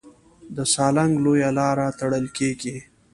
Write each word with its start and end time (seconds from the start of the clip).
د 0.55 0.57
سالنګ 0.73 1.13
لویه 1.23 1.49
لاره 1.57 1.87
تړل 1.99 2.25
کېږي. 2.37 2.77